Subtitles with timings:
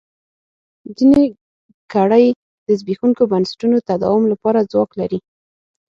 [0.95, 1.21] خبیثه
[1.93, 2.25] کړۍ
[2.67, 5.19] د زبېښونکو بنسټونو تداوم لپاره ځواک لري.